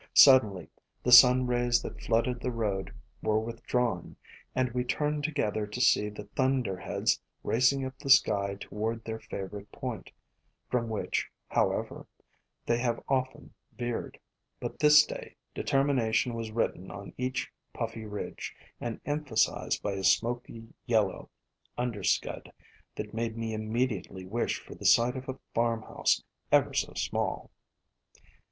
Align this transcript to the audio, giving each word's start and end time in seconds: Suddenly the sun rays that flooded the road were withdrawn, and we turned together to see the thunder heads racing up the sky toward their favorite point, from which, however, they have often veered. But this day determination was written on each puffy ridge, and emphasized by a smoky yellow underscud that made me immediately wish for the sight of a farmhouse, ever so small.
Suddenly 0.15 0.67
the 1.03 1.11
sun 1.11 1.45
rays 1.45 1.79
that 1.83 2.01
flooded 2.01 2.39
the 2.39 2.49
road 2.49 2.91
were 3.21 3.39
withdrawn, 3.39 4.15
and 4.55 4.71
we 4.71 4.83
turned 4.83 5.23
together 5.23 5.67
to 5.67 5.79
see 5.79 6.09
the 6.09 6.23
thunder 6.35 6.75
heads 6.75 7.21
racing 7.43 7.85
up 7.85 7.99
the 7.99 8.09
sky 8.09 8.55
toward 8.59 9.05
their 9.05 9.19
favorite 9.19 9.71
point, 9.71 10.09
from 10.71 10.89
which, 10.89 11.29
however, 11.49 12.07
they 12.65 12.79
have 12.79 12.99
often 13.09 13.53
veered. 13.77 14.19
But 14.59 14.79
this 14.79 15.05
day 15.05 15.35
determination 15.53 16.33
was 16.33 16.49
written 16.49 16.89
on 16.89 17.13
each 17.15 17.51
puffy 17.71 18.05
ridge, 18.07 18.55
and 18.79 18.99
emphasized 19.05 19.83
by 19.83 19.91
a 19.91 20.03
smoky 20.03 20.73
yellow 20.87 21.29
underscud 21.77 22.51
that 22.95 23.13
made 23.13 23.37
me 23.37 23.53
immediately 23.53 24.25
wish 24.25 24.59
for 24.61 24.73
the 24.73 24.83
sight 24.85 25.15
of 25.15 25.29
a 25.29 25.37
farmhouse, 25.53 26.23
ever 26.51 26.73
so 26.73 26.91
small. 26.95 27.51